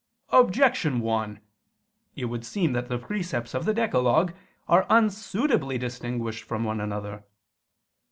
Objection 0.29 0.99
1: 0.99 1.39
It 2.15 2.25
would 2.25 2.43
seem 2.43 2.73
that 2.73 2.87
the 2.89 2.97
precepts 2.97 3.53
of 3.53 3.65
the 3.65 3.73
decalogue 3.75 4.33
are 4.67 4.87
unsuitably 4.89 5.77
distinguished 5.77 6.43
from 6.43 6.63
one 6.63 6.81
another. 6.81 7.23